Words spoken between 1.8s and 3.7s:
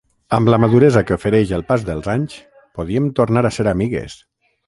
dels anys, podíem tornar a ser